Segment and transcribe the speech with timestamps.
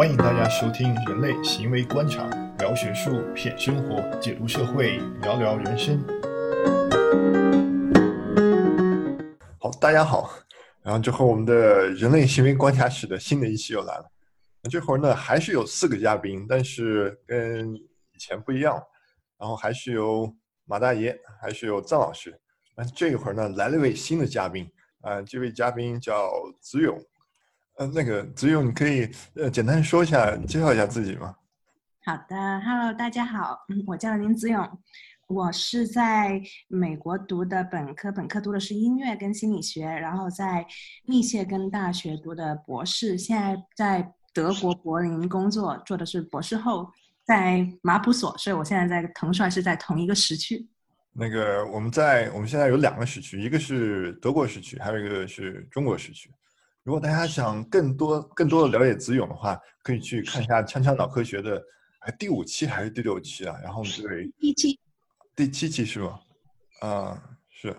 [0.00, 2.26] 欢迎大家收听《人类行为观察》，
[2.58, 6.02] 聊学术，品生活，解读社会，聊聊人生。
[9.58, 10.32] 好，大家好。
[10.82, 14.10] 然后这会我们的人类行为观察室的新的一期又来了。
[14.70, 18.82] 这会儿呢，还是有四个嘉宾，但是跟以前不一样。
[19.38, 22.34] 然后还是有马大爷，还是有臧老师。
[22.74, 24.66] 那这一会儿呢，来了一位新的嘉宾。
[25.02, 26.98] 啊，这位嘉宾叫子勇。
[27.80, 31.34] 呃，那个子勇，你可以呃简单说一下，介绍一下自己吗？
[32.04, 34.78] 好的，Hello，大家好，嗯，我叫林子勇，
[35.28, 40.66] 我是在美国读的本科，本科读的是音乐跟心理学，然后在
[41.06, 46.86] 密歇根大学读的博士，现在在德国柏林工作，做的是博士后，
[47.24, 50.68] 在马普所，所以我现在在腾帅是在同一个时区。
[51.14, 56.30] 那个我们在我们现在有两个时区，一个是德国时区，还有一个是中国时区。
[56.82, 61.62] 如果大家想更多、更多的了解子勇的话，可以去看一下《锵锵脑科学》的，
[62.00, 63.58] 哎，第五期还是第六期啊？
[63.62, 64.80] 然后对，第七，
[65.36, 66.20] 第七期是吗？
[66.80, 67.76] 啊，是。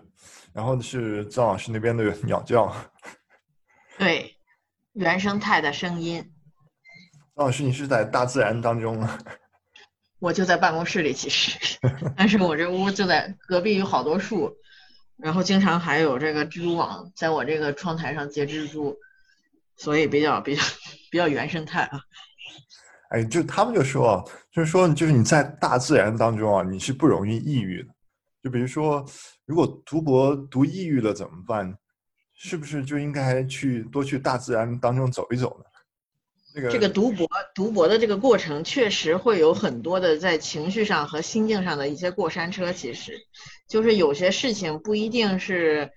[0.54, 2.74] 然后是张老师那边的 鸟叫，
[3.98, 4.36] 对，
[4.94, 6.22] 原生态的声音。
[7.36, 9.18] 张老师，你是在大自然当中吗？
[10.20, 11.80] 我就在办公室里，其实，
[12.16, 14.56] 但是我这屋就在隔壁，有好多树。
[15.22, 18.98] 然后经常还有这个蜘蛛网在我这个窗台上结蜘蛛，
[19.78, 20.64] 所以比较比较
[21.12, 22.02] 比较原生态啊。
[23.10, 27.90] 哎，就他们就说，就是说，就是你在大自然当中啊，你是不容易抑郁的。
[28.42, 29.06] 就比如说，
[29.46, 31.78] 如果读博读抑郁了怎么办？
[32.34, 35.66] 是不是就应该去多去大自然当中走一走呢？
[36.54, 42.74] 这个读博读博的这个过程，确实会有很多的在情绪上和心境上的一些过山车。
[42.74, 43.26] 其实，
[43.70, 45.92] 就是有些事情不一定是，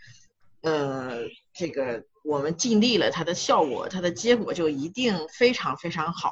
[0.62, 6.30] 呃，这个我们尽力了，它的效果，它的结果就一定非常非常好。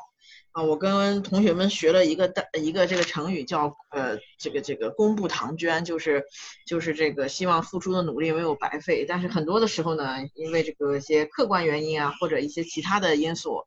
[0.53, 6.25] 啊，我跟同学们学了一个的一个这个成语，叫呃，这个这个公布唐捐，就是
[6.67, 9.05] 就是这个希望付出的努力没有白费。
[9.09, 13.65] 但是很多的时候呢，因为这个一些客观原因啊，或者一些其他的因素。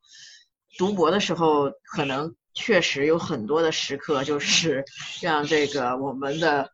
[0.77, 4.83] 读博的时候，可能确实有很多的时刻，就是
[5.21, 6.69] 让这个我们的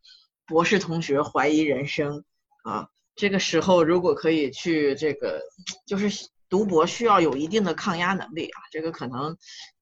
[0.46, 2.24] 博士同学怀疑人生
[2.64, 2.88] 啊。
[3.16, 5.42] 这个时候，如果可以去这个，
[5.86, 8.62] 就是读博需要有一定的抗压能力啊。
[8.72, 9.38] 这个可能，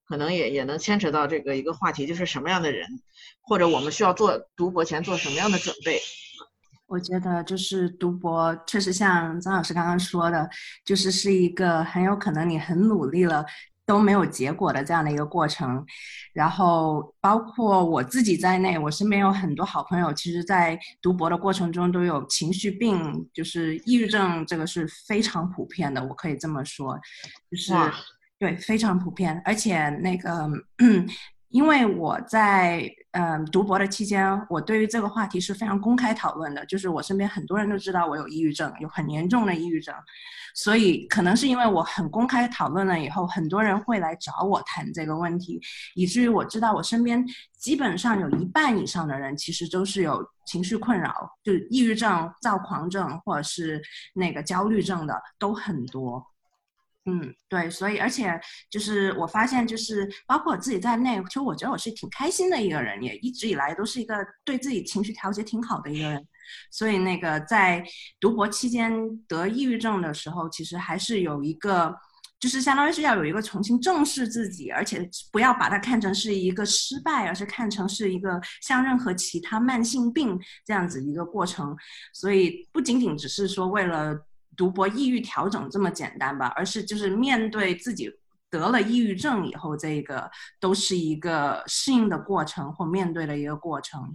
[0.06, 2.86] 可能也也能牵扯到这个一个话题，就是什么样的人，
[3.40, 6.00] 或者我们需要做读博前做什么样的准备。
[6.86, 10.50] 我觉得就是读博，确实像张老师刚刚说的，
[10.84, 13.46] 就是是一个很有可能你很努力了。
[13.90, 15.84] 都没有结果的这样的一个过程，
[16.32, 26.96] 然后包括我自己在内，我身边有很多好朋友，其实，在读博的过程中都有情绪病，就是抑郁症，这个是非常普遍的，我可以这么说，
[27.50, 27.74] 就是
[28.38, 30.48] 对非常普遍，而且那个。
[31.50, 39.92] 因为我在嗯读博的期间，我对于这个话题是非常公开讨论的，就是我身边很多人都知道我有抑郁症，有很严重的抑郁症，
[40.54, 45.60] 所以可能是因为我很公开讨论了以后，很多人会来找我谈这个问题，
[45.96, 47.24] 以至于我知道我身边
[47.58, 51.12] 基本上有一半以上的人其实都是有情绪困扰，
[51.42, 53.82] 就是抑郁症、躁狂症或者是
[54.14, 56.24] 那个焦虑症的都很多。
[57.06, 58.38] 嗯，对，所以而且
[58.70, 66.26] 就是我发现，就是包括我自己在内，其实我觉得我是挺开心的一个人，也一直以来都是一个对自己情绪调节挺好的一个人。
[66.70, 67.82] 所以那个在
[68.20, 68.92] 读博期间
[69.26, 71.96] 得抑郁症的时候，其实还是有一个，
[72.38, 81.74] 就是相当于是要有一个重新正视自己，而且不要把它看成是一个失败，而是看成是一个像任何其他慢性病这样子一个过程。
[82.12, 84.26] 所以不仅仅只是说为了。
[84.60, 88.12] 读博抑郁调整这么简单吧，而是就是面对自己
[88.50, 94.14] 得了抑郁症以后，这个都是一个适应的过程或面对的一个过程。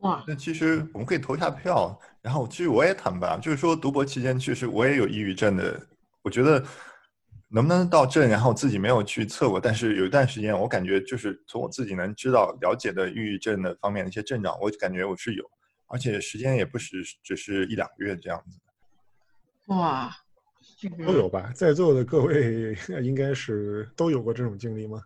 [0.00, 1.98] 哇，那其实我们可以投下票。
[2.20, 5.80] 然后其实我也坦白，就是说读博期间确实我也有抑郁症的。
[6.20, 6.62] 我觉得
[7.48, 15.44] 能不能到症，然后自己没有去测过，但是有一段时间我感觉就是从我自己能知道了解的抑郁症的方面的一些症状，我感觉我是有，
[15.86, 18.58] 而且时间也不是只是一两个月这样子。
[19.78, 20.14] 哇，
[21.06, 21.52] 都有吧？
[21.54, 25.02] 在座的各位 应该是都有过这种经历吗？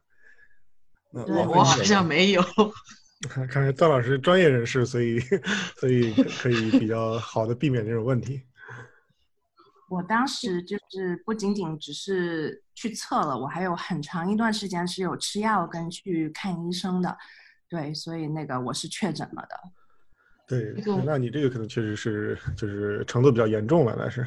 [1.13, 2.43] 我好像没有。
[3.49, 5.19] 看来赵老师专业人士，所以
[5.81, 8.43] 所以可以比较好的避免这种问题。
[9.89, 17.17] 我当时就是不仅仅只是去测了，我还有很长一段时间是有吃药跟去看医生的。
[17.69, 19.57] 对，所以那个我是确诊了的。
[20.47, 20.75] 对，
[21.05, 24.27] 那你这个可能确实是就是程度比较严重了，那是。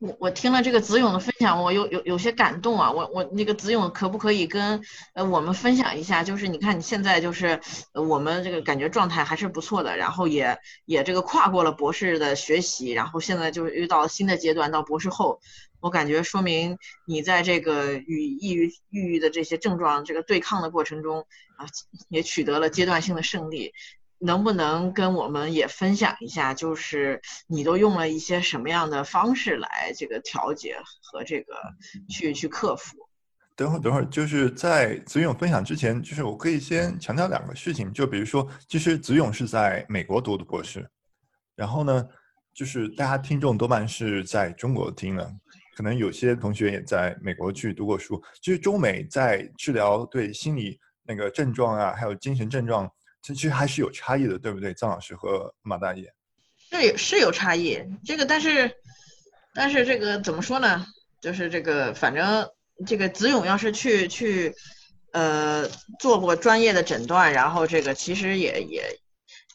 [0.00, 2.90] 我我听了这个子勇的分享，我有有有些感动啊。
[2.90, 4.80] 我我那个子勇可不可以跟
[5.14, 6.22] 呃我们分享一下？
[6.22, 7.60] 就是你看你现在就是
[7.92, 15.40] 我们这个感觉状态还是不错的，然后也也这个跨过了博士的学习，然后现在就是遇到新的阶段，到博士后，
[15.80, 21.66] 我感觉说明你在这个与抑郁抑郁的这些症状这个对抗的过程中啊，
[22.08, 23.72] 也取得了阶段性的胜利。
[24.20, 31.54] 能不能跟我们也分享一下，就是你都用了一些什么样的方式来这个调节和这个
[32.08, 32.96] 去去克服？
[33.54, 40.88] 等会儿，等会儿，就是在子勇分享之前，就是我可以先强调两个事情，就比如说，其实子勇是在美国读的博士，
[41.56, 42.08] 然后呢，
[42.54, 45.32] 就是大家听众多半是在中国听的，
[45.76, 48.22] 可能有些同学也在美国去读过书。
[48.40, 52.88] 其实中美在治疗对心理那个症状啊，还有精神症状。
[53.34, 56.12] 其实还是有差异的，对不对，张老师和马大爷？
[56.70, 58.70] 是是有差异，这个但是
[59.54, 60.86] 但是这个怎么说呢？
[61.20, 62.48] 就是这个反正
[62.86, 64.54] 这个子勇要是去去
[65.12, 68.98] 呃做过专业的诊断，然后这个其实也也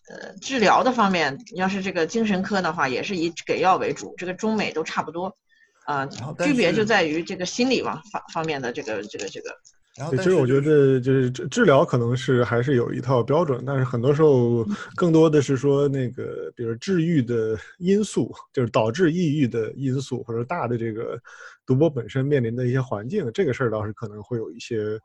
[0.10, 5.38] 呃治疗的方面，要是这个精神科的话，也是以给药为主，这个中美都差不多
[5.86, 9.56] 啊，区别就在于这个心理方方方面的这个这个这个。
[9.96, 21.22] 其实我觉得就是治治疗可能是还是有一套标准，但是很多时候更多的是说那个，比如治愈的因素，就是导致抑郁的因素，或者大的这个
[21.64, 25.00] 读博本身面临的一些环境，这个事儿倒是可能会有一些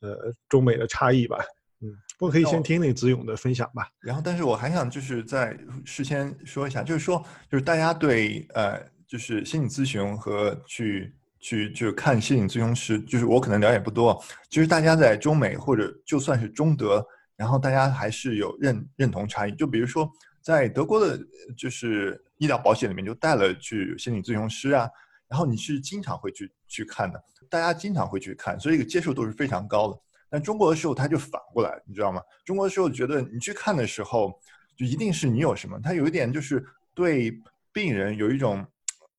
[0.00, 1.36] 呃中美的差异吧。
[1.82, 3.86] 嗯，不过可以先听那子勇的分享吧。
[4.00, 11.12] 然后，但是我还想就是在事先说一下，就是说就是大家对呃就是心理咨询和去。
[11.42, 14.18] 去就看心理咨询师，就是我可能了解不多。
[14.48, 17.04] 其实大家在中美或者就算是中德，
[17.36, 19.52] 然后大家还是有认认同差异。
[19.56, 20.08] 就比如说
[20.40, 21.18] 在德国的，
[21.56, 24.88] 就是医疗保险里面就带了去心理咨询师啊，
[25.28, 29.98] 然后你是经常会去去看的，大家经常会去看，所以这个接受度是非常高的。
[30.30, 32.22] 但中国的时候他就反过来，你知道吗？
[32.44, 34.32] 中国的时候觉得你去看的时候，
[34.76, 36.64] 就一定是你有什么，他有一点就是
[36.94, 37.36] 对
[37.72, 38.64] 病人有一种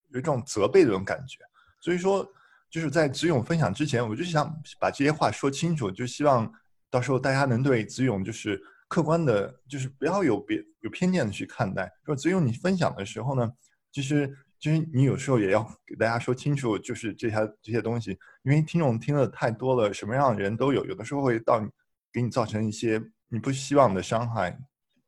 [0.09, 1.39] 有一种责备的这种感觉。
[1.83, 2.25] 所以说，
[2.69, 4.49] 就是在子勇分享之前，我就想
[4.79, 6.49] 把这些话说清楚，就希望
[6.89, 8.57] 到时候大家能对子勇就是
[8.87, 11.91] 客观的，就是不要有别有偏见的去看待。
[12.05, 13.51] 说子勇你分享的时候呢，
[13.91, 21.59] 其实其实你有时候也要给大家说清楚，就是这些这些东西，因为听众听的太多了，什么样的人都有，有的时候会到
[22.13, 24.57] 给你造成一些你不希望的伤害。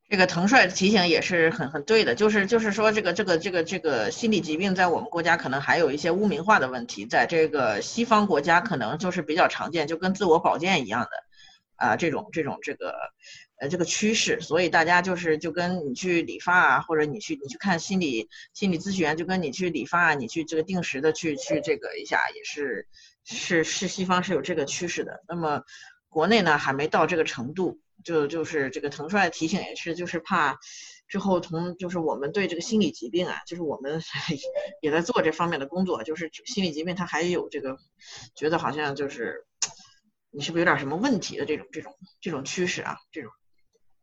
[0.07, 11.09] 这个腾帅提醒也是很很对的，就是就是说这个这个这个这个心理疾病在我们国家可能还有一些污名化的问题，在这个西方国家可能就是比较常见，就跟自我保健一样的
[11.75, 12.93] 啊这种这种这个
[13.59, 22.87] 呃这个趋势，所以大家就是就跟你去理发啊，或者你去你去看心理心理咨询，就跟你去理发，啊你去这个定时的去去这个一下，也是
[23.23, 25.63] 是是西方是有这个趋势的，那么
[26.09, 27.79] 国内呢还没到这个程度。
[28.03, 30.57] 就就是这个腾帅提醒也是，就是怕
[31.07, 34.01] 之后同就是我们对这个心理疾病啊，就是我们
[34.81, 37.77] 也在做这方面的工作，就是心理疾病它还有这个
[38.35, 39.45] 觉得好像就是
[40.31, 42.95] 你是不是有点什么问题的这种这种这种趋势啊？
[43.11, 43.31] 这种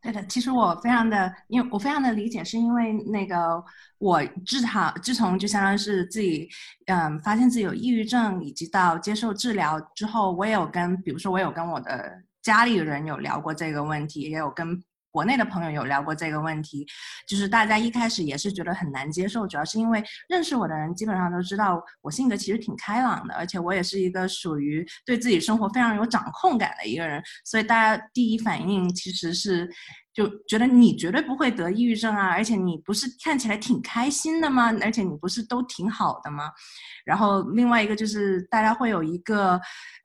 [0.00, 3.62] 对的，其实我非常的，因为我非常的理解，是因为那个
[3.98, 6.48] 我自好自从就相当于是自己
[6.86, 12.20] 嗯发现自己有抑郁症，以及到接受治疗之后，我也有跟比如说我有跟我的。
[12.42, 16.86] 家里人有聊过这个问题，也有跟国内的朋友有聊过这个问题，
[17.28, 29.68] 就是大家一开始也是觉得很难接受，主要是因为认识我的人基本上都知道我性格其实挺开朗的，而且我也是一个属于对自己生活非常有掌控感的一个人，所以大家第一反应其实是
[30.14, 34.74] 就觉得你绝对不会得抑郁症啊，而且你不是看起来挺开心的吗？
[34.80, 36.50] 而且你不是都挺好的吗？
[37.04, 39.60] 然后另外一个就是大家会有一个。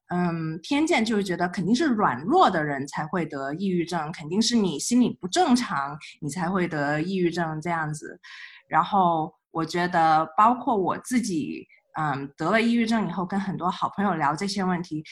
[0.09, 8.19] 嗯，偏见就是觉得肯定是软弱的人才会得抑郁症，肯定是你心理不正常，你才会得抑郁症这样子。
[8.67, 15.03] 然后我觉得，包括我自己，嗯，得了抑郁症以后，跟很多好朋友聊这些问题。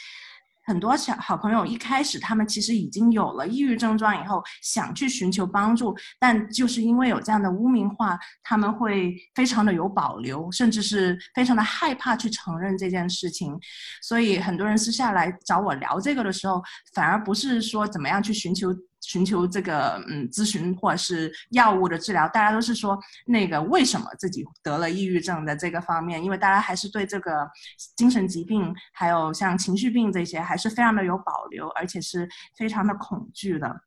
[0.65, 13.57] 很多小好朋友一开始他们其实已经有了抑郁症状以后，想去寻求帮助，但就是因为有这样的污名化，他们会非常的有保留，甚至是非常的害怕去承认这件事情。
[14.01, 16.61] 所以很多人私下来找我聊这个的时候，
[16.93, 18.75] 反而不是说怎么样去寻求。
[19.07, 27.49] 寻求这个嗯咨询或者是药物的治疗，大家都是说那个为什么自己得了抑郁症的这个方面，因为大家还是对这个
[27.95, 33.81] 精神疾病还有像情绪病这些还是非常的有保留，而且是非常的恐惧的。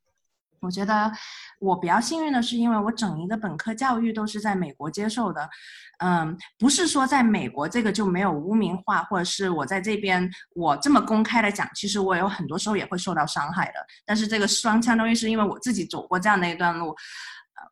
[0.61, 1.11] 我觉得
[1.59, 5.49] 我比较幸运的是，因为我整一个本科教育都是在美国接受的，
[5.99, 13.73] 嗯，不是说在美国这个就没有污名化，或者是我在这边我这么公开的讲，其实我有很多时候也会受到伤害的。
[14.05, 16.95] 但是这个双相当于是因为我自己走过这样的一段路，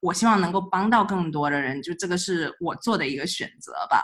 [0.02, 4.04] 我希望能够帮到更多的人，就这个是我做的一个选择吧。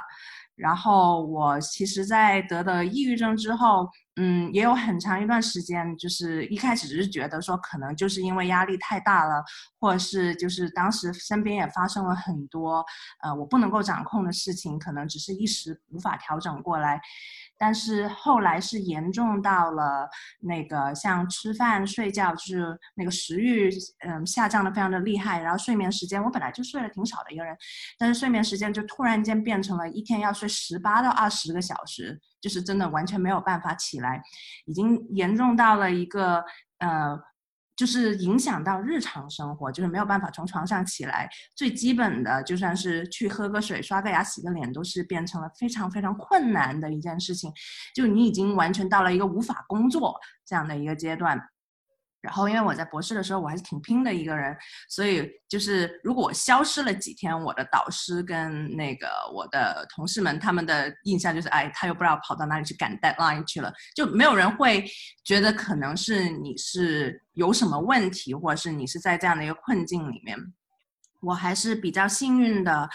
[0.56, 3.88] 然后我其实，在得了抑郁症之后。
[4.16, 9.44] 嗯，也有很长一段时间，就是一开始只是觉得说，可能就是因为压力太大了，
[9.80, 12.86] 或者是就是当时身边也发生了很多，
[13.24, 17.02] 呃，我不能够掌控的事情，可能只是一时无法调整过来。
[17.58, 20.10] 但是后来是严重到了
[20.42, 23.70] 那个像吃饭、睡觉，就是那个食欲，
[24.06, 25.42] 嗯，下降的非常的厉害。
[25.42, 27.56] 然后睡眠时间，我本来就睡得挺少的一个人，
[27.98, 34.22] 但是睡眠时间就突然间变成了一天要睡十八到二十个小时，就是真的完全没有办法起来，
[34.66, 36.44] 已经严重到了一个
[36.80, 37.20] 呃。
[37.76, 47.52] 就是影响到日常生活，就是没有办法从床上起来，最基本的就算是去喝个水、刷个牙、洗个脸，都是变成了非常非常困难的一件事情。
[47.96, 51.40] 就你已经完全到了一个无法工作这样的一个阶段。
[52.24, 54.56] 然后，因为我在博士的时候，我还是挺拼的一个人，
[54.88, 64.86] 所以就是如果我消失了几天，我的导师跟那个我的同事们，他们的印象就是，哎，他又不知道跑到哪里去赶 deadline 去了，就没有人会
[65.26, 70.38] 觉得可能是你是有什么问题，或者是你是在这样的一个困境里面。
[71.22, 72.90] 我还是比较幸运的。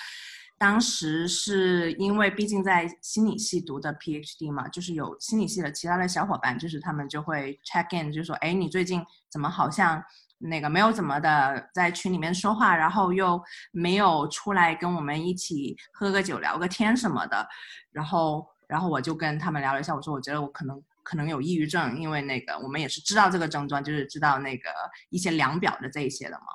[0.58, 9.00] 当时是因为毕竟在心理系读的 PhD 嘛，就是有心理系的其他的小伙伴，就是他们就会 check in，就说，哎，你最近
[9.30, 10.02] 怎么好像
[10.38, 17.46] 那个没有怎么的在群里面说话，然后又没有出来跟我们一起喝个酒聊个天什么的，
[17.92, 24.70] 然后，然后我就跟他们聊了一下，我说我觉得我可能可能有抑郁症，因为那个我们也是知道这个症状，就是知道那个
[25.10, 26.46] 一些量表的这一些的嘛。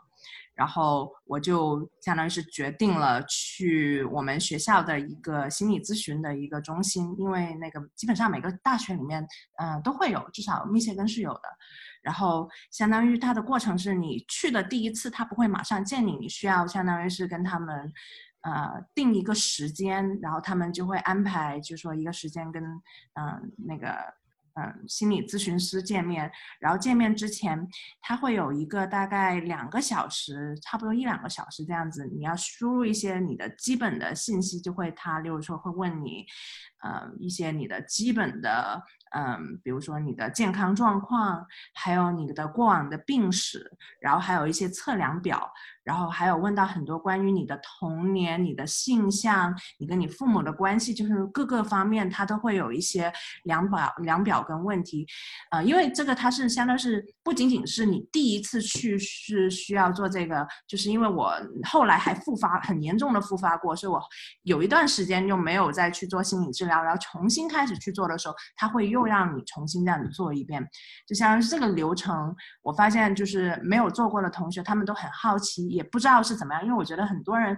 [0.55, 11.41] 然后我就相当于是决定了去我们学校的一个心理咨询的一个中心，因为那个基本上每个大学里面，嗯，都会有，至少密歇根是有的。
[12.01, 17.91] 然后相当于它的过程是你去的第一次，他不会马上见你，你需要相当于是跟他们，
[18.41, 24.23] 呃，定一个时间，然后他们就会安排，就说一个时间跟，嗯，那个。
[24.55, 27.67] 嗯，心理咨询师见面，然后见面之前，
[28.01, 36.25] 他会有一个大概两个小时，差不多一两个小时这样子，你要输入一些你的基本的信息，就会他，例如说会问你，
[36.83, 38.83] 呃，一些你的基本的。
[39.15, 41.45] 嗯，比如说你的健康状况，
[41.75, 45.53] 还有你的过往的病史，然后还有一些测量表，
[45.84, 53.13] 然后还有问到很多关于你的童年、你的性向、你跟你父母的关系，就是各个方面，它都会有一些
[53.44, 55.06] 量表、量表跟问题。
[55.52, 61.32] 呃，因为这个它是相当是不仅仅是你第一次去是需要做这个，就是因为我
[61.70, 64.02] 后来还复发很严重的复发过，所以我
[64.42, 69.04] 有一段时间就没有再去做心理治疗，然后重新开始去做的时候，他会又。
[69.04, 70.66] 让你重新这样子做一遍，
[71.06, 76.63] 就像这个流程，我发现就是没有做过的同学，他们都很好奇，也不知道是怎么样。
[76.63, 77.58] 因为我觉得很多人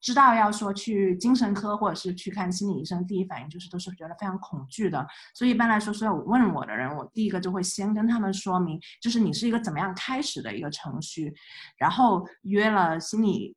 [0.00, 5.06] 知道要说去精神科或者是去看心理医生，第一反应就是都是觉得非常恐惧的。
[5.34, 11.34] 所以一般来说，所有问我的人，我第一个就会先跟他们说明，就是你是一个怎么样开始的一个程序，
[11.76, 13.56] 然后约了心理。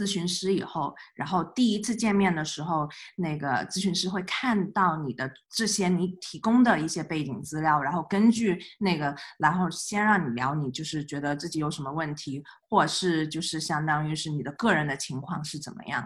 [0.00, 16.02] 咨询师以后，然后第一次见面的时候，那个咨询师会看到你的这些你提供的一些背景资料，然后根据那个，然后先让你聊，你就是觉得自己有什么问题，或者是就是相当于是你的个人的情况是怎么样，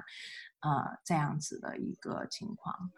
[0.62, 2.90] 呃，这样子的一个情况。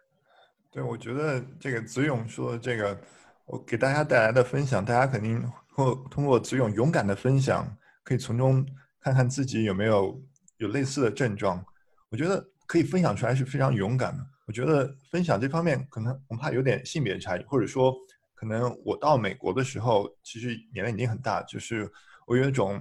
[0.70, 2.98] 对，我觉得这个子勇说的这个，
[3.44, 8.66] 我给大家带来的分享，大家肯定通通过子勇勇敢的分享，可以从中
[8.98, 10.18] 看看自己有没有。
[10.58, 11.64] 有类似的症状，
[12.10, 14.24] 我觉得可以分享出来是非常勇敢的。
[14.46, 17.92] 我觉得分享这方面可能恐怕有点性别差异，或者说
[18.34, 21.90] 可能我到美国的时候，其实年龄已经很大，就是
[22.26, 22.80] 我有一种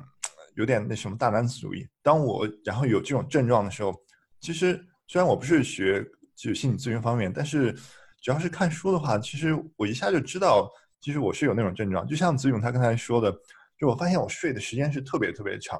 [0.55, 1.87] 有点那什么大男子主义。
[2.03, 3.93] 当我然后有这种症状的时候，
[4.39, 6.05] 其实虽然我不是学
[6.35, 7.73] 就是心理咨询方面，但是
[8.21, 10.69] 只要是看书的话，其实我一下就知道，
[11.01, 12.05] 其实我是有那种症状。
[12.05, 13.31] 就像子勇他刚才说的，
[13.79, 15.79] 就我发现我睡的时间是特别特别长。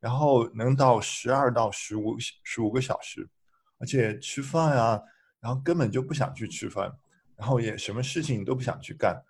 [0.00, 3.28] 然后能到十二到十五十五个小时，
[3.78, 5.00] 而且吃饭呀，
[5.40, 6.90] 然后根本就不想去吃饭，
[7.36, 9.22] 然后也什么事情都不想去干，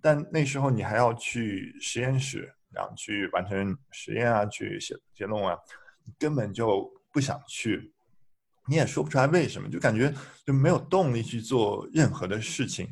[0.00, 5.56] 但那时候你还要去实验室，然后去完成实验啊，去写结论啊，
[6.18, 7.92] 根本就不想去，
[8.68, 10.12] 你也说不出来为什么，就感觉
[10.44, 12.88] 就没有动力去做任何的事情。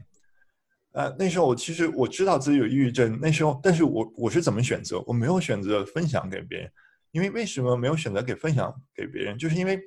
[0.93, 5.03] 呃，那时候我其实我知道自己有抑郁症，那时候，但是我我是怎么选择？
[5.09, 6.73] 我没有选择分享给别人，
[7.15, 9.39] 因为为什么没有选择给分享给别人？
[9.39, 9.81] 就是因为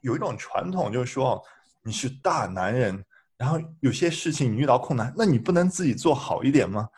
[0.00, 1.42] 有一种传统，就是说
[1.82, 3.04] 你是大男人，
[3.36, 6.88] 然后有些事情你遇到困难，那你不能自己做好一点吗？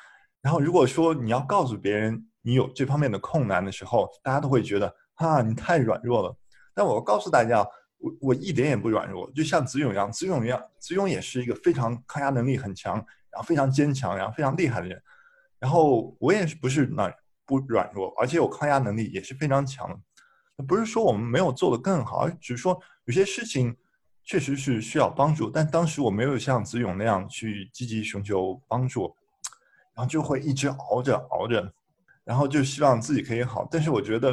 [0.42, 6.36] 然后如果说你要告诉别人你有这方面的困难的时候，大家都会觉得啊你太软弱了。
[6.74, 12.96] 但我告诉大家，我我一点也不软弱，就像子勇一样，子勇一样，子勇也是一个非常抗压能力很强，
[13.30, 15.02] 然后非常坚强，然后非常厉害的人。
[15.58, 17.10] 然后我也是不是那
[17.50, 20.62] 不软弱，而且有抗压能力也是非常强的。
[20.64, 23.76] 不是说我们没有做得更好，而只是说有些事情
[24.22, 29.12] 确实是需要帮助，但当时我没有像子勇那样去积极寻求帮助。
[29.92, 31.70] 然后就会一直熬着熬着，
[32.24, 33.68] 然后就希望自己可以好。
[33.70, 34.32] 但是我觉得，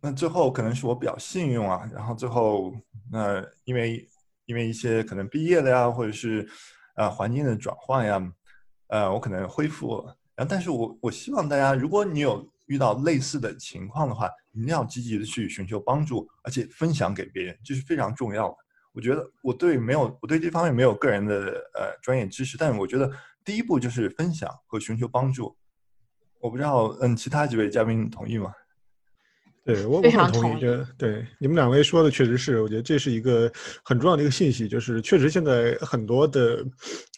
[0.00, 1.86] 那最后可能是我比较幸运啊。
[1.92, 2.72] 然后最后，
[3.10, 4.08] 那因为
[4.46, 6.48] 因为一些可能毕业了呀，或者是
[6.94, 8.32] 呃环境的转换呀，
[8.86, 10.08] 呃我可能恢复。
[10.38, 18.56] 然后，但是我我希望大家，如果你有遇到类似的情况的话，一定要积极的去寻求帮助，而且分享给别人，这是非常重要的。
[18.92, 21.34] 我觉得我对没有我对这方面没有个人的
[21.74, 23.10] 呃专业知识，但是我觉得。
[23.44, 25.56] 第一步就是分享和寻求帮助，
[26.38, 28.52] 我不知道，嗯，其他几位嘉宾同意吗？
[29.68, 33.52] 对我我很同意，这对你们两位说的确实是，我觉得这是一个
[33.84, 36.64] 很重要的一个信息，就是确实现在很多的，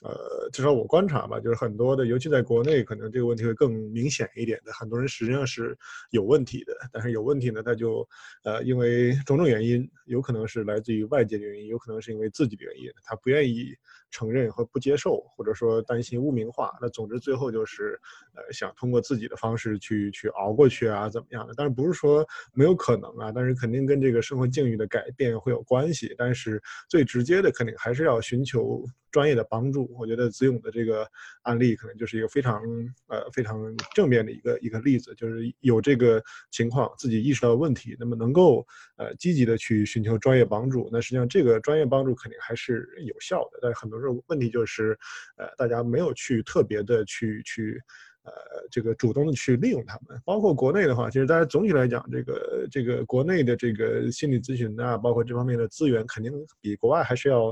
[0.02, 5.78] 呃，至少我观察吧，就是很多的，尤其在国内，可能这个问题会更明显一点的，很多人实际上是
[6.10, 8.04] 有问题的，但是有问题呢，他就
[8.42, 13.72] 呃因为种种原因，有可能是来自于外界的原因，有可能是因为自己的原因，他不愿意。
[14.10, 17.98] 承认和不接受，或者说担心污名化，那总之最后就是，
[18.34, 21.54] 呃，想通过自己的方式去去熬过去啊，怎么样的？
[21.56, 23.32] 但是不是说没有可能啊？
[23.32, 26.14] 但是肯定跟这个生活境遇的改变会有关系。
[26.18, 28.84] 但是最直接的肯定还是要寻求。
[29.12, 31.04] 专业的帮助，我觉得子勇的这个
[31.42, 32.62] 案例可能就是一个非常
[33.08, 33.58] 呃非常
[33.92, 38.64] 正面的一个一个例子，就是有这个情况自己意识到问题，那么能够
[38.98, 43.58] 呃积极的去寻求专业帮助，那实际上这个专业帮助肯定还是有效的。
[43.60, 44.98] 但是很多时候问题就是，
[45.36, 47.80] 呃大家没有去特别的去去。
[48.22, 48.32] 呃，
[48.70, 57.46] 这个主动的去利用他们，包括国内的话，其实大家总体来讲，这个这个国内的这个心理咨询啊，包括这方面的资源，肯定比国外还是要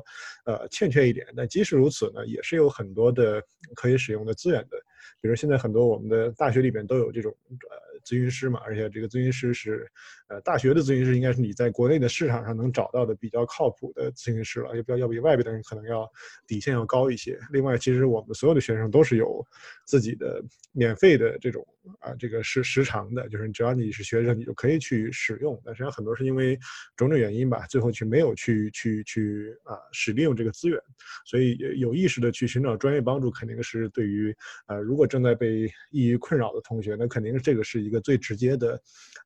[0.44, 1.26] 呃欠缺一点。
[1.34, 3.42] 但即使如此呢，也是有很多的
[3.74, 4.76] 可以使用的资源的。
[5.22, 9.86] 比如现在很多我们的大学里边都有这种呃咨询师嘛，而且这个咨询师是。
[10.30, 16.06] 呃，大学的咨询师应该是你在国内的市场上能找到的比较靠谱的咨询师了，要要要比外边的人可能要
[16.46, 17.38] 底线要高一些。
[17.50, 19.42] 另外，其实我们所有的学生都是有
[19.86, 21.66] 自己的免费的这种
[22.00, 25.60] 啊这个是时长的，就是只要你是学生，你就可以去使用。
[25.64, 26.58] 但实际上很多是因为
[26.94, 30.78] 种种原因吧，最后去没有去去去啊使利用这个资源。
[31.24, 34.32] 所以有意识的去寻找专业帮助，肯定是对于
[34.66, 38.74] 呃如果正在被抑郁困扰的同学，那肯定是这个是一个最直接的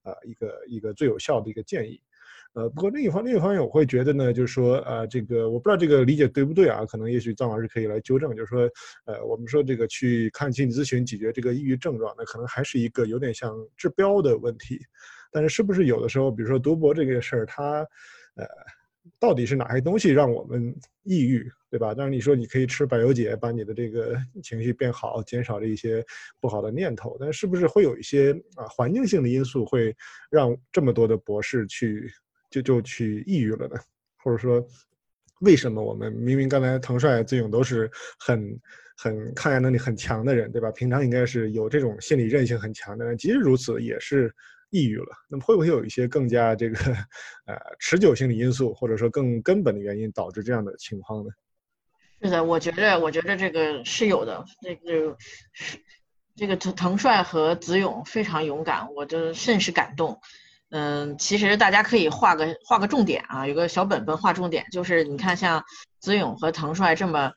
[0.03, 0.93] 啊一个一个。
[0.93, 2.01] 最有效的一个建议，
[2.55, 6.85] 呃，不过另一方另一方面，我会觉得呢，就是说，呃，这个我不知道这个理解对不对啊？
[6.85, 8.69] 可能也许臧老师可以来纠正，就是说，
[9.07, 14.81] 呃，我们说这个去看心理咨询解决这个抑郁症状，那可能还是一个有点像治标的问题，
[15.31, 17.79] 但是是不是有的时候，比如说读博这个事儿，它，
[18.35, 18.47] 呃。
[19.19, 21.93] 到底是哪些东西让我们抑郁，对吧？
[21.93, 26.05] 当然你说你可以吃百忧解，把你的这个情绪变好，减少了一些
[26.39, 27.17] 不好的念头。
[27.19, 29.93] 但是不是会有一些啊环境性的因素，会
[30.31, 32.09] 让这么多的博士去
[32.53, 33.75] 就就去抑郁了呢？
[34.23, 34.65] 或者说，
[35.41, 38.61] 为什么我们明明刚才滕帅、自勇都是很
[38.97, 40.71] 很抗压能力很强的人，对吧？
[40.71, 44.33] 平常应该是有这种心理韧性很强的，即使如此也是。
[44.75, 46.79] 抑郁了，那么会不会有一些更加这个，
[47.45, 51.31] 呃，持久性的因素，或者说更根本的原因导致这样的情况呢？
[52.23, 54.43] 是的，我觉得，我觉得这个是有的。
[54.63, 55.15] 这个
[55.53, 55.79] 是
[56.35, 60.19] 这个滕滕帅和子勇非常勇敢，我就甚是感动。
[60.73, 65.63] 嗯，其实大家可以画个画个重点啊，有个小本本画重点，就是你看像
[66.01, 67.33] 子勇和滕帅这么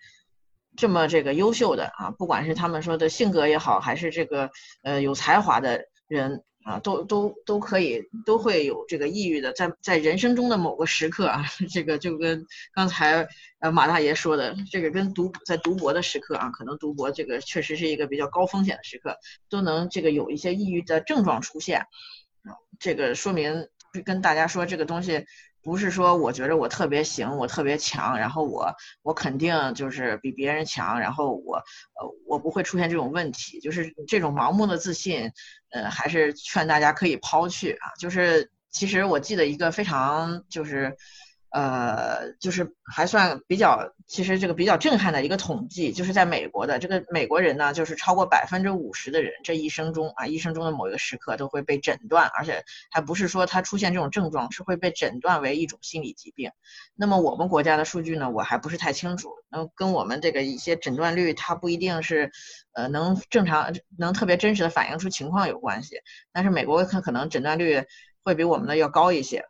[0.76, 4.50] 这么这个优秀的啊，不管是他们说的性格也好，还是这个
[4.84, 6.44] 呃有才华的人。
[6.66, 12.44] 啊，都都都可以，都会有这个抑郁的，在在人生中的某个时刻啊， 这个就跟
[12.74, 13.28] 刚才
[13.60, 19.16] 呃马大爷说的，这个跟读在读博的时刻啊，可能读博这个确实是一个比较高风险的时刻，
[19.48, 21.86] 都能这个有一些抑郁的症状出现，
[22.80, 23.68] 这个说明
[24.04, 25.26] 跟大家说这个东西。
[25.66, 35.32] 不是说我觉着我特别行，我特别强，然后我我肯定就是比别人强，然后我呃我不会出现这种问题，就是这种盲目的自信，
[35.72, 37.90] 呃还是劝大家可以抛去啊。
[38.00, 40.96] 就是其实我记得一个非常就是
[41.56, 56.52] 呃，就是还算比较，其实这个比较震撼的一个统计，就是在美国的这个美国人呢，就是超过百分之五十的人，这一生中啊，一生中的某一个时刻都会被诊断，而且还不是说他出现这种症状，是会被诊断为一种心理疾病。
[56.94, 62.30] 那么我们国家的数据呢，我还不是太清楚，能跟我们这个一些诊断率，它不一定是，
[62.74, 65.96] 呃，能正常能特别真实的反映出情况有关系。
[66.34, 67.86] 但是美国可可能诊断率
[68.26, 69.46] 会比我们的要高一些。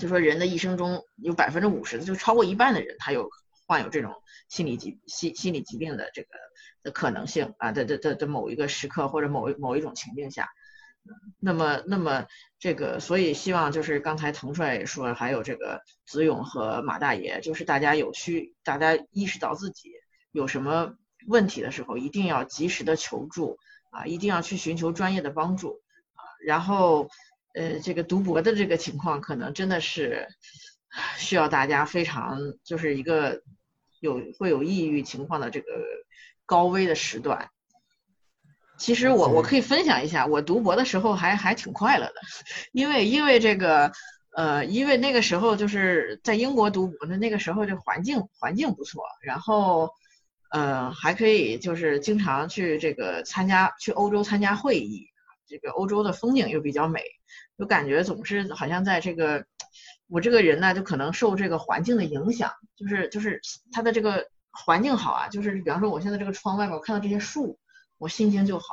[0.00, 3.28] 就说人的一生中有百分之五十，就超过一半的人，他有
[3.66, 4.14] 患有这种
[4.48, 6.28] 心理疾心心理疾病的这个
[6.82, 10.48] 的可能性啊，的的的的某一个时刻或者某一某一种情境下，
[11.38, 12.26] 那么那么
[12.58, 19.92] 这个，所以希望就是刚才滕帅也说，还有这个子勇和马大爷，就是大家有需，大家意识到自己
[20.32, 20.94] 有什么
[21.28, 23.58] 问题的时候，一定要及时的求助
[23.90, 25.82] 啊，一定要去寻求专业的帮助
[26.14, 27.08] 啊，然后。
[27.54, 30.28] 呃，这个读博的这个情况，可能真的是
[31.16, 33.42] 需要大家非常就是一个
[34.00, 35.66] 有会有抑郁情况的这个
[36.46, 37.48] 高危的时段。
[38.76, 42.14] 其实我我可以分享一下，我读博的时候还还挺快乐的，
[42.72, 43.92] 因为因为这个
[44.36, 49.90] 呃，因为那个时候就是在英国读博的那个时候，这环境环境不错，然后
[50.50, 55.06] 呃还可以就是经常去这个参加去欧洲参加会议，
[55.46, 57.02] 这个欧洲的风景又比较美。
[57.56, 59.44] 就感觉总是好像在这个，
[60.08, 63.40] 我这个人呢，就可能受这个环境的影响，就是就是
[63.72, 67.58] 他的这个环境好啊，就是比方说我现在这个窗外面，我看到这些树，
[67.98, 68.64] 我心情就好，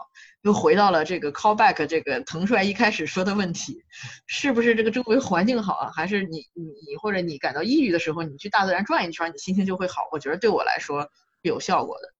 [0.41, 3.83] 又回到了这个 callback 这个滕帅一开始说的问题，
[4.25, 10.07] 是不是这个周围环境好啊，还是你你你或者你感到抑郁的时候，你去大自然转一圈，你心情就会好？
[10.11, 11.09] 我觉得对我来说
[11.41, 12.13] 有效果的。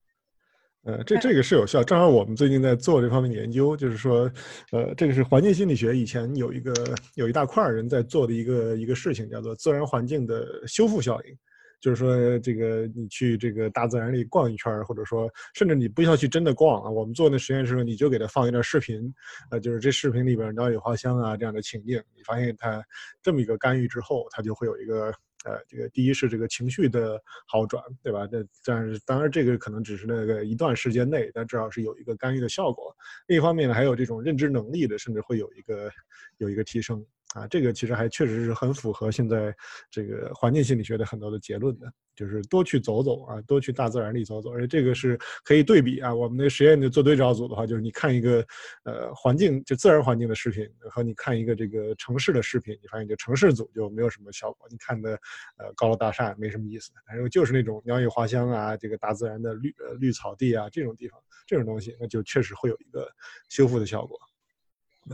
[0.84, 1.84] 呃，这这个是有效。
[1.84, 4.32] 正好我们最近在做这方面的研究，就是说，
[4.72, 6.74] 呃，这个是环境心理学以前有一个
[7.13, 11.38] 有一大块人在做的一个一个事情，叫做自然环境的修复效应。
[11.80, 16.89] 就是说，这个你去这个大自然里逛一圈，或者说，甚至你不需要去真的逛啊。
[16.89, 19.13] 我们做那实验时候，你就给他放一段视频，
[19.52, 22.84] 呃，就是这视频里边鸟语花香啊这样的情境，你发现它
[23.22, 25.13] 这么一个干预之后，它就会有一个。
[25.45, 28.27] 呃，这个第一是这个情绪的好转，对吧？
[28.32, 32.95] 那但是当然这个可能只是那个一段时间内，但至少是有一个干预的效果。
[33.27, 35.89] 另一方面呢，还有这种认知能力的，甚至会有一个
[36.38, 37.06] 有一个提升。
[37.34, 39.56] 啊，这个其实还确实是很符合现在
[39.89, 46.13] 这个环境心理学的很多的结论的，就是多去走走啊，多去大自然里走走，而且这个是可以对比啊。
[46.13, 48.45] 我们那实验的做对照组的话，就是你看一个
[48.84, 55.12] 呃环境就自然环境的视频，和你看一个这个城市的视频，你发现就城市组就没有什么效果，你看的
[55.58, 63.10] 呃高楼大厦没什么意思，但是就是那种鸟语花香啊，这个大自然的绿呃绿草地啊这种地方这种东西，那就确实会有一个
[63.50, 64.19] 修复的效果。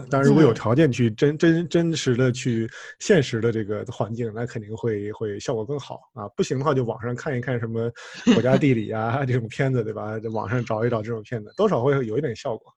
[0.10, 2.69] 当然，如果有条件去真真真实的去
[3.00, 6.28] 现实的这个环境，那肯定会会效果更好啊。
[6.36, 7.89] 不行的话，就网上看一看什么
[8.34, 10.19] 国家地理啊 这种片子，对吧？
[10.19, 12.71] 在网上找一找这种片子，多少会有一点效果。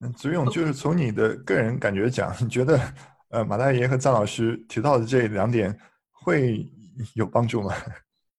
[0.00, 2.80] 嗯，子勇，就是从你的个人感觉讲，你觉得
[3.28, 5.78] 呃马大爷和张老师提到的这两点
[6.10, 6.66] 会
[7.14, 7.74] 有帮助吗？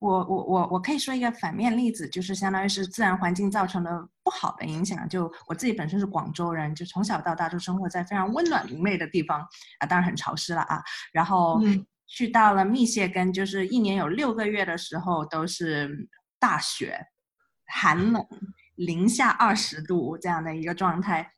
[0.05, 5.09] 我我我我可以说一个反面例子，就是相当于是自然环境造成的不好的影响。
[5.09, 9.41] 就我自己本身是广州人，就从小到大都生活在非常温暖明媚的地方
[9.79, 10.81] 啊，当然很潮湿了啊。
[11.11, 11.59] 然后
[12.07, 16.07] 去到了密歇根，就是一年有六个月的时候都是
[16.39, 16.99] 大雪、
[17.65, 18.23] 寒冷、
[18.75, 21.34] 零下二十度这样的一个状态。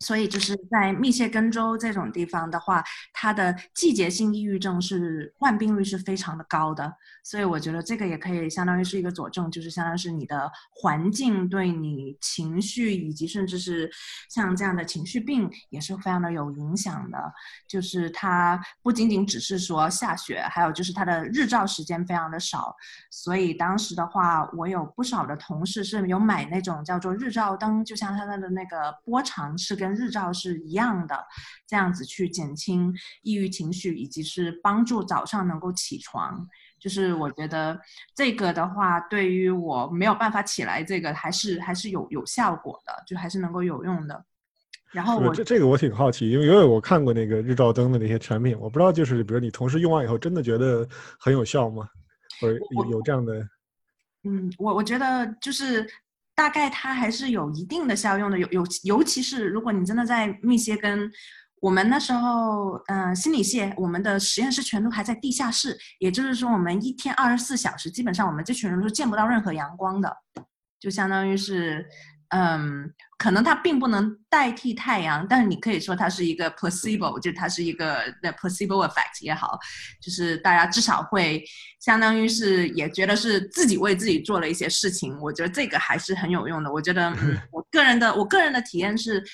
[0.00, 6.92] 所以就是在密歇根州这种地方的话，它的季节性抑郁症是患病率是非常的高的。
[7.24, 13.90] 所以我觉得这个也可以相当于是一个佐证，就是相当于是你的环境对你情绪以及甚至是
[14.30, 17.18] 像这样的情绪病也是非常的有影响的。
[17.66, 22.74] 就是它不仅仅只是说下雪，还有就是它的日照时间非常的少。
[23.10, 31.24] 所以当时的话，我有不少的同事是有买那种叫做日照灯，就像它的那个波长是跟跟日照是一样的，
[31.66, 36.44] 这样子去减轻抑郁情绪，以及是帮助早上能够起床。
[36.80, 37.78] 就是我觉得
[38.14, 44.24] 这个的话，对于我没有办法起来，这个还是还是有有效果的，就还是能够有用的。
[44.92, 50.86] 然后我这这个我挺好奇，因为因为我看过那个日照灯的那些产品，我不知道就是比如你同事用完以后，真的觉得
[51.18, 51.88] 很有效吗？
[52.40, 52.58] 或者
[52.90, 53.48] 有这样的？
[54.24, 55.88] 嗯，我我觉得就是。
[56.36, 61.10] 大概它还是有一定的效用的，有有，尤其是如果你真的在密歇根，
[61.60, 70.14] 我们那时候，嗯，心理系我们的实验室全都还在地下室，也就是说，我们一天二十四小时，基本上我们这群人都见不到任何阳光的，
[70.78, 71.86] 就相当于是
[72.30, 79.58] 嗯，可能它并不能代替太阳，但是你可以说它是一个 placebo，就是它是一个 the placebo effect 也好，
[80.00, 81.44] 就是大家至少会
[81.80, 86.72] 相当于是也觉得是自己为自己做了一些事情，我觉得这个还是很有用的。
[86.72, 87.12] 我觉得
[87.52, 89.24] 我个人的我个人的体验是，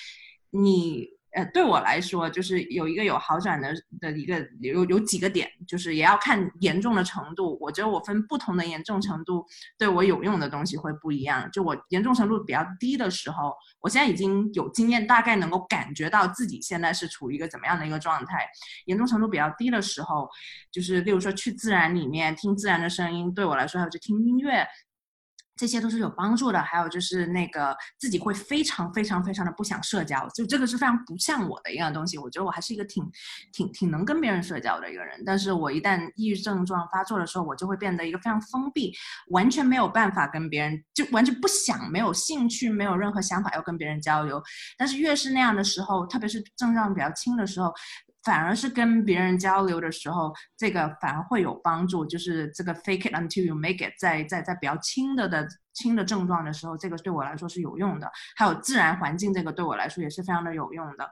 [0.51, 1.12] 你。
[1.35, 7.57] 呃，对我来说，就是有一个有好转的的一个有有几个点，就是也要看严重的程度。
[7.59, 9.43] 我觉得我分不同的严重程度，
[9.77, 11.49] 对我有用的东西会不一样。
[11.51, 18.47] 就我严重程度比较低的时候，我现在已经有经验，大概能够感觉到自己现在是处于一个怎么样的一个状态。
[18.85, 20.29] 严重程度比较低的时候，
[20.71, 24.67] 就是例如说去自然里面听自然的声音，对我来说还有就听音乐。
[25.55, 32.17] 这些都是有帮助的，还有就是那个自己会非常非常非常的不想社交，就这个是非常不像我的一样东西。
[32.17, 33.03] 我觉得我还是一个挺
[33.51, 38.91] 挺挺能跟别人社交的一个人，但是我一旦抑郁症状发作的时候，我就会变得一个非常封闭，
[39.29, 44.41] 完全没有办法跟别人，就完全不想、没有兴趣、没有任何想法要跟别人交流。
[44.77, 47.71] 但是越是那样的时候，特别是症状比较轻的时候。
[48.23, 52.05] 反而是跟别人交流的时候，这个反而会有帮助。
[52.05, 58.11] 就是这个 fake it until you make it，在在在比较轻的的轻的症状的时候，这个对我来说是有用的。
[58.35, 61.09] 还有自然环境，这个对我来说也是非常的有用的。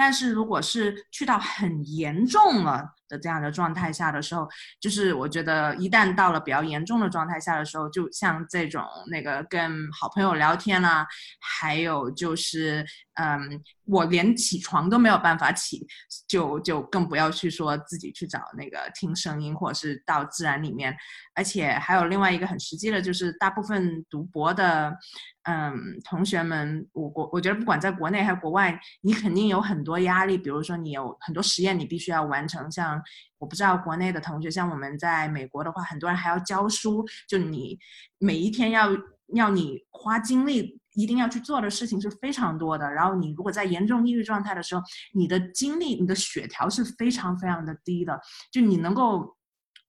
[0.00, 4.48] 但是如果是去到很严重了的这样的状态下的时候，
[4.80, 11.06] 就是我觉得一旦到了比较严重的状态下的时候，就像这种那个跟好朋友聊天啊，
[11.38, 12.82] 还有就是。
[13.22, 15.86] 嗯，我连起床都没有办法起，
[16.26, 20.96] 就就更不要去说自己去找那个听声音，或者是到自然里面。
[21.34, 24.96] 而且还有另外一个很实际的，就是大部分读博的，
[25.42, 30.36] 嗯，同学们，我国我觉得不管在国内还是国外，你肯定有很多压力。
[30.36, 33.00] 比如说你有很多实验你必须要完成，像
[33.38, 37.78] 我不知道国内的同学，像我们在美国的话，很多人还要教书，就你
[38.18, 38.88] 每一天要
[39.34, 40.78] 要你花精力。
[40.94, 44.82] 一定要去做的事情是非常多的，然后你如果在严重抑郁状态的时候，
[45.14, 49.36] 你的精力、你的血条是非常非常的低的，就你能够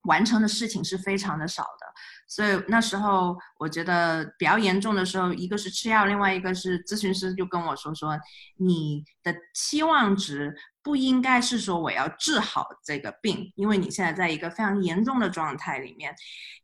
[0.03, 1.85] 完成的事情是非常的少的。
[2.27, 8.17] 所以那时候我觉得比较严重的时候，一个是吃药，另外一个是咨询师就跟我说说，
[8.57, 16.15] 你的期望值不应该是说我要治好这个病，因为你现在在一个非常严重的状态里面，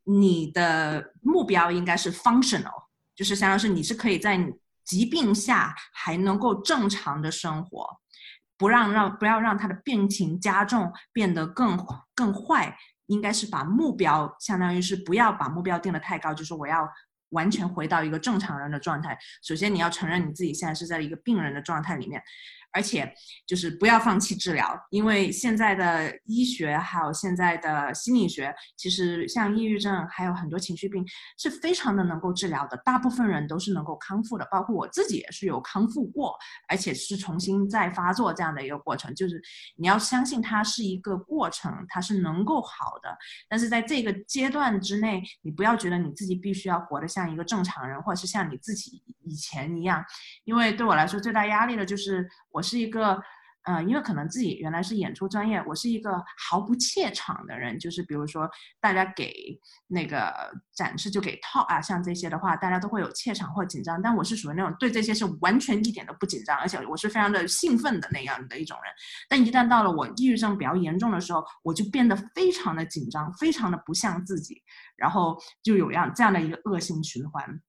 [0.03, 2.87] 你的目标应该是 functional。
[3.15, 4.39] 就是相当是你是可以在
[4.85, 7.99] 疾病下还能够正常的生活，
[8.57, 11.75] 不让让不要让他的病情加重变得更
[12.13, 16.87] 更坏，应该是把目标相当于是不要把目标定的太高，就是我要
[17.29, 19.17] 完全回到一个正常人的状态。
[19.43, 22.21] 首先你要承认你自己现在是在一个病人的状态里面。
[22.73, 23.11] 而且
[23.47, 31.03] 就是不要放弃治疗，因为现在的医学还有现在的心理学，其实像抑郁症还有很多情绪病
[31.39, 36.35] 是非常的能够治疗的，大部分人都是能够康复的，包括我自己也是有康复过，
[36.67, 39.15] 而且是重新再发作这样的一个过程。
[39.15, 39.41] 就是
[39.77, 43.17] 你要相信它是一个过程，它是能够好的，
[43.49, 50.05] 但是在这个阶段之内，你不要觉得你自己必须要活得像一个正常人，或者是像你自己以前一样，
[50.43, 52.61] 因为对我来说最大压力的就是我。
[52.67, 53.17] 是一个，
[53.67, 57.77] 呃，因为可能自己原来是演出专业，我是一个毫不怯场的人。
[57.77, 58.49] 就是比如说，
[58.79, 59.33] 大家给
[59.87, 60.33] 那个
[60.73, 64.01] 展示就给套啊，像这些的话，大家都会有怯场或紧张。
[64.01, 68.93] 但我是属于那种对这些是完全一点都不紧张，而且我是非常的兴奋的那样的一种人。
[69.27, 74.63] 但一旦到了我抑郁症比较严重的时候，我就变得非常的紧张，非常的不像自己，
[74.95, 77.61] 然后就有样这样的一个恶性循环。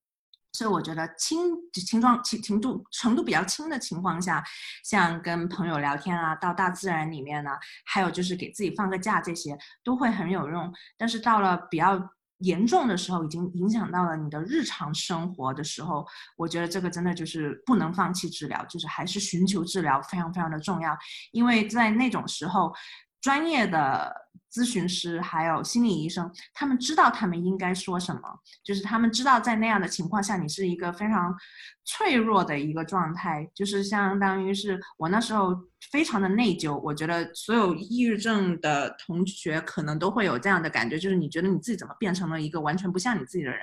[0.53, 4.43] 所以我觉得轻轻状轻轻度程度比较轻的情况下，
[4.83, 7.51] 像跟朋友聊天啊，到大自然里面呢，
[7.85, 10.73] 还有就是给自己放个假，这些都会很有用。
[10.97, 12.01] 但是到了比较
[12.39, 16.07] 严重的时候，已经影响到了你的日常生活的时候，
[16.37, 20.97] 我觉得这个真的就是不能放弃治疗，就是还是寻求治疗非常非常的重要，
[21.31, 22.73] 因为在那种时候，
[23.21, 24.29] 专业的。
[24.53, 28.21] 咨询师还有心理医生，他们知道他们应该说什么，
[28.65, 31.35] 就是他们知道在那样的情况下，你是一个非常
[31.85, 35.55] 脆弱的一个状态，就是相当于是我那时候
[35.91, 36.79] 非常的内疚。
[36.81, 43.61] 我觉得所有抑郁症的同学可能都会有这样的感觉，就是你觉得你自己怎么变成了一个完全不像你自己的人，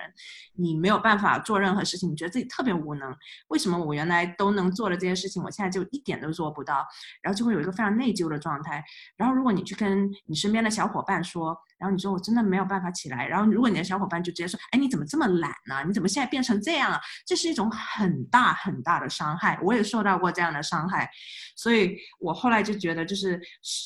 [0.55, 3.15] 你没有办法做任何事情，你觉得自己特别无能。
[3.49, 6.85] 为什么我原来都能做的这些事情，我现在就一点都做不到？
[7.21, 8.83] 然后就会有一个非常内疚的状态。
[9.17, 15.83] 然后如果你去跟你身边的小伙伴说，然后你说我真的没有办法起来，然后如果你的小伙伴就直接说，哎，你怎么这么懒呢？
[15.87, 16.99] 你怎么现在变成这样啊？
[17.25, 21.09] 这是一种很大很大的伤害，我也受到过这样的伤害，
[21.55, 23.39] 所以我后来就觉得，就是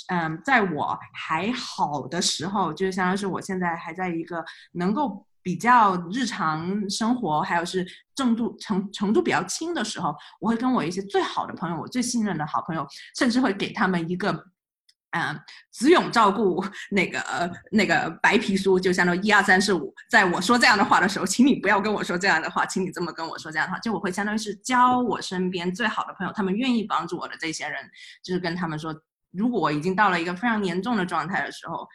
[0.08, 12.86] 嗯，在我还好的时候，就是相当于是我现在还在一个能够比较日常生活，还有是重度程程度比较轻的时候，我会跟我一些最好的朋友，我最信任的好朋友，
[13.18, 14.34] 甚至会给他们一个，
[15.12, 15.40] 嗯，
[15.72, 27.84] 子勇照顾 那个那个白皮书，就相当于一二三四五，在我说这样的话的时候，请你不要跟我说这样的话，请你这么跟我说这样的话，就我会相当于是教我身边最好的朋友，他们愿意帮助我的这些人，
[28.24, 28.96] 就是跟他们说，
[29.32, 31.88] 如果我已经到了一个非常严重的状态的时候。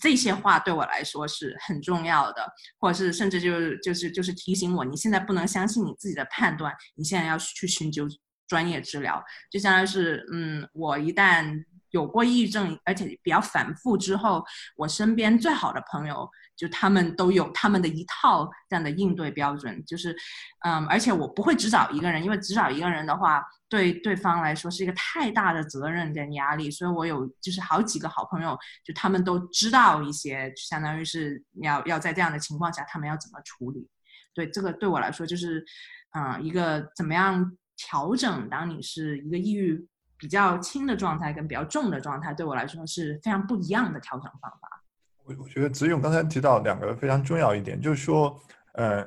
[0.00, 8.06] 这些话对我来说是很重要的，或者是甚至就是就是就是提醒我，你现在不能相信你自己的判断，你现在要去寻求
[8.48, 9.22] 专业治疗。
[9.50, 11.44] 就相当于是，嗯，我一旦
[11.92, 14.44] 有过抑郁症，而且比较反复之后，
[14.76, 16.28] 我身边最好的朋友。
[16.54, 20.14] 就他们都有他们的一套这样的应对标准，就是，
[20.60, 33.88] 嗯，而且我不会只找一个人，因为只找一个人的话，对对方来说是一个太大的责任跟压力，所以我有就是好几个好朋友，就他们都知道一些，相当于是要要在这样的情况下，他们要怎么处理。
[34.32, 35.64] 对这个对我来说，就是，
[36.12, 39.84] 嗯，一个怎么样调整，当你是一个抑郁
[40.22, 44.84] 比较轻的状态跟比较重的状态，对我来说是非常不一样的调整方法。
[45.24, 48.40] 我我觉得子勇刚才提到两个非常重要一点，就是说，
[48.74, 49.04] 呃，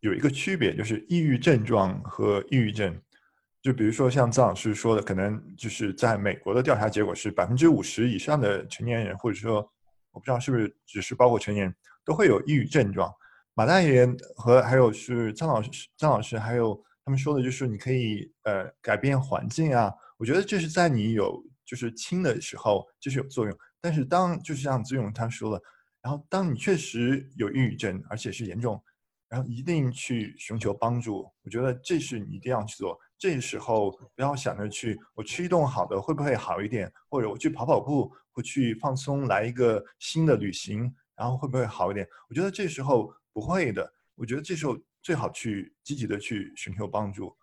[0.00, 2.94] 有一个区别，就是抑郁症状和抑郁症。
[3.62, 9.66] 就比如说像张老师说的，可能就是在美国的调查结果是百分之五十以上的成年人，或者说
[10.12, 13.10] 我不知道是不是只是包括成年人，都会有抑郁症状。
[13.54, 19.90] 马大爷和还有是张老师，张老师还有他们说的就是你可以呃改变环境啊。
[20.24, 23.54] 我觉得这是在你有就是轻的时候就是有作用。
[23.78, 25.60] 但是当就是像子勇他说了，
[26.00, 28.82] 然后当你确实有抑郁症，而且是严重，
[29.28, 31.30] 然后一定去寻求帮助。
[31.42, 32.98] 我觉得这是你一定要去做。
[33.18, 42.08] 这时候不要想着去我吃一顿好的会不会好一点，或者我去跑跑步，或去放松，来一个新的旅行，然后会不会好一点？
[42.30, 43.92] 我觉得这时候不会的。
[44.14, 47.36] 我觉得这时候最好去积极的去寻求帮助。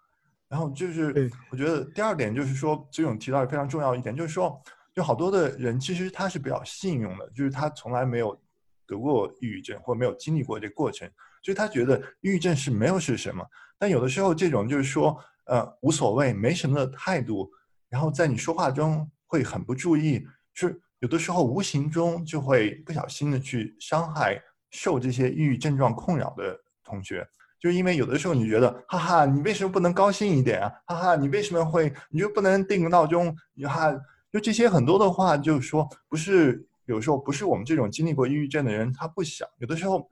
[0.52, 4.62] 然后就是我觉得第二点就是说，这种提到非常重要一点，就是说。
[4.94, 8.38] 就好多的人，其实他是比较信用的，就是他从来没有
[8.86, 11.10] 得过抑郁症，或没有经历过这个过程，
[11.42, 13.42] 所以他觉得抑郁症是没有是什么。
[13.80, 17.50] 但有的时候，这种就是说，呃，无所谓、没什么的态度，
[17.88, 24.38] 然后在你说话中会很不注意，是有的时候无形中就会不小心的去伤害
[24.72, 27.26] 受这些抑郁症状困扰的同学。
[27.62, 30.74] 就因为有的时候你觉得，哈哈，你为什么不能高兴一点啊？
[30.88, 33.34] 哈哈，你为什么会，你就不能定个闹钟？
[33.54, 33.96] 你哈。
[34.34, 40.10] 就这些很多的话，就是说，不是有时候不是我们这种经历过抑郁症的人，他不想，有的时候，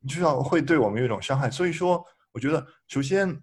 [0.00, 1.50] 你知道会对我们有一种伤害。
[1.50, 2.02] 所以说，
[2.32, 3.38] 我觉得首先，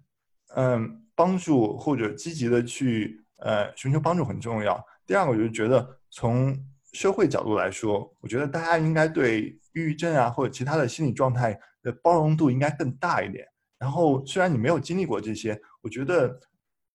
[0.56, 4.84] 嗯，帮助或者积极的去呃寻求帮助很重要。
[5.06, 6.58] 第二个，我就觉得从
[6.92, 13.46] 社会角度来说，我觉得大家应该对抑郁症啊或者其他的心理状态的包容度应该更大一点。
[13.78, 16.36] 然后，虽然你没有经历过这些，我觉得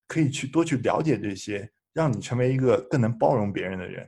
[0.06, 1.71] 可以去多去了解这些。
[1.91, 4.08] 让你成为一个更能包容别人的人。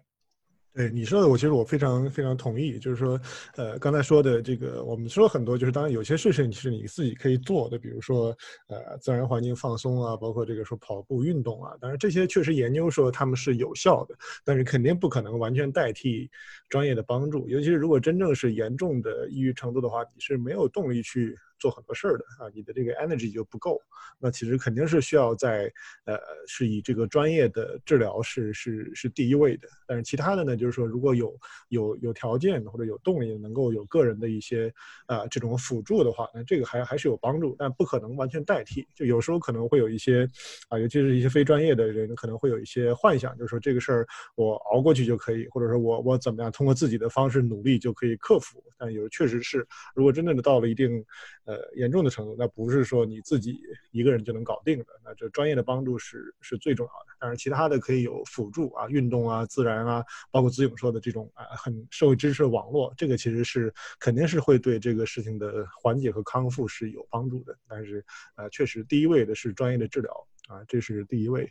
[0.73, 2.79] 对你说的，我其实我非常非常同意。
[2.79, 3.19] 就是说，
[3.57, 8.35] 呃，刚才说的这个，我们说很多，就是当然有些事情其实你自己可以做的，比如说，
[8.67, 11.73] 呃，自然环境放松啊，包括这个说跑步运动啊。
[11.81, 16.29] 当然这些确实研究说他们是有效的，但是肯定不可能完全代替
[16.69, 17.49] 专业的帮助。
[17.49, 21.37] 尤其是如果真正是严重的抑郁程度的话，你是没有动力去。
[21.61, 23.79] 做很多事儿的啊，你的这个 energy 就不够，
[24.19, 25.71] 那其实肯定是需要在
[26.05, 29.67] 呃，是以这个专业的治疗是是是第一位的。
[29.87, 31.37] 但是其他的呢，就是说如果有
[31.69, 34.73] 有有条件或者有动力，能够有个人的一些
[35.05, 38.87] 啊这种辅助的话，那这个还还是有帮助，但不可能完全代替。
[38.95, 40.27] 就有时候可能会有一些
[40.69, 48.63] 啊，尤其是一些非专业的人，可能会有一些幻想，就是说这个事儿我熬过去就可以，或者说我我怎么样通过自己的方式努力就可以克服。
[48.79, 51.05] 但有确实是，如果真正的到了一定。
[51.45, 53.59] 呃，呃严重的程度，那不是说你自己
[53.91, 57.17] 一个人就能搞定的，那这专业的帮助是是最重要的。
[57.19, 67.55] 当然，其他的可以有辅助啊，运动啊，自然啊，包括子勇说的这种啊，很社会知识网络，这个其实是肯定是会对这个事情的缓解和康复是有帮助的。
[67.67, 68.03] 但是，
[68.35, 70.11] 呃，确实第一位的是专业的治疗
[70.47, 71.43] 啊，这是第一位。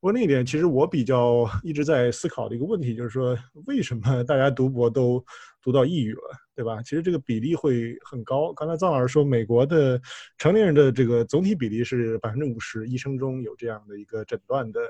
[0.00, 3.36] 不过另一点，其实我比较 一直在思考的一个问题，就是说
[3.66, 5.24] 为什么大家读博都
[5.62, 6.43] 读到抑郁了？
[6.56, 6.80] 对吧？
[6.82, 8.52] 其实这个比例会很高。
[8.52, 10.00] 刚才臧老师说，美国的
[10.38, 14.80] 成年人的这个总体比例是百分之五十，一生中有这样的一个诊断的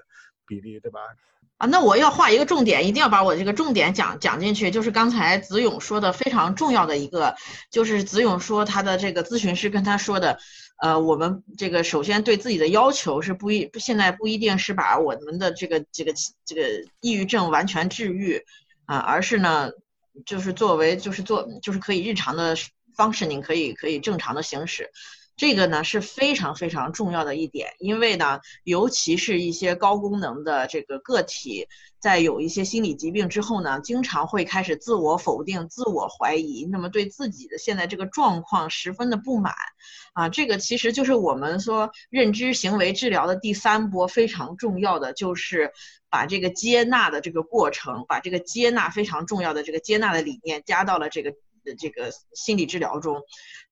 [0.46, 1.00] 比例，对吧？
[1.56, 4.70] 啊，那我要画一个重点，一定要把我这个重点讲讲进去。
[4.70, 7.34] 就是刚才子勇说的非常重要的一个，
[7.70, 10.38] 就是子勇说他的这个咨询师跟他说的，
[10.82, 16.12] 呃，我们这个首先对自己的要求是不一，现在不一定是把我们的这个这个
[16.44, 16.62] 这个
[17.00, 18.42] 抑郁症完全治愈
[18.84, 19.70] 啊，而是呢。
[20.26, 22.56] 就是作为，就是做，就是可以日常的
[22.96, 24.90] 方式，您可以可以正常的行驶。
[25.36, 31.66] 这个呢是非常非常重要的一点，因为呢，尤其是一些高功能的这个个体，
[31.98, 39.52] 在有一些心理疾病之后呢，经常会开始自我否定、自我怀疑，那么对自己的现在这个状况十分的不满，
[40.12, 45.72] 啊，这个其实就是我们说认知行为治疗的第三波非常重要的，就是
[46.08, 51.34] 把这个接纳的这个过程，把这个接纳非常重要的这个接纳的理念加到了这个。
[51.64, 53.22] 的这个心理治疗中，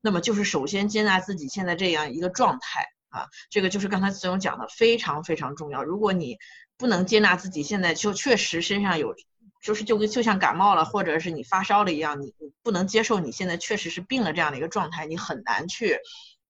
[0.01, 5.85] 那么就是首先接纳自己现在这样一个状态啊，这个就是刚才子勇讲的非常非常重要。
[5.85, 6.39] 如果你
[6.77, 9.15] 不能接纳自己现在就确实身上有，
[9.63, 15.99] 就是就跟就像感冒了或者是你发烧了一样，你你不能接受你现在确实是病了这样的一个状态，你很难去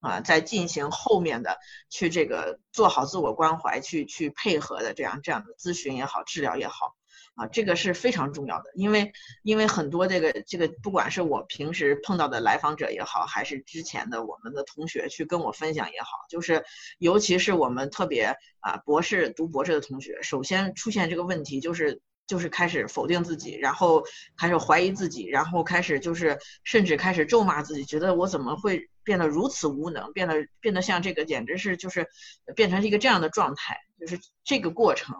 [0.00, 1.58] 啊再进行后面的
[1.90, 6.94] 去这个做好自我关怀，去去配合的这样这样的咨询也好，治疗也好。
[7.34, 9.10] 啊，这个是非常重要的，因为
[9.42, 16.62] 因为很多这个这个，不管是我平时碰到的来访者也好，还是之前的我们的同学去跟我分享也好，就是
[16.98, 24.04] 尤其是我们特别啊博士读博士的同学，首先出现这个问题就是就是开始否定自己，然后
[24.36, 32.06] 开始怀疑自己，然后开始就是甚至开始咒骂自己，觉得我怎么会变得如此无能，变得变得像这个简直是就是
[32.54, 35.16] 变成一个这样的状态，就是这个过程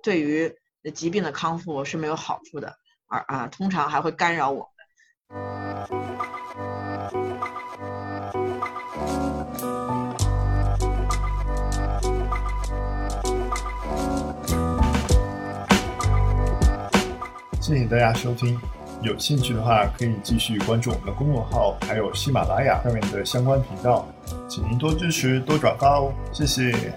[0.00, 0.54] 对于。
[0.90, 2.74] 疾病的康复是没有好处的，
[3.08, 4.66] 而啊，通常还会干扰我们。
[17.60, 18.56] 谢谢大家收听，
[19.02, 24.06] 有兴趣的话可以继续关注我们的公众号，还有喜马拉雅上面的相关频道，
[24.48, 26.96] 请您多支持、多转发哦，谢谢。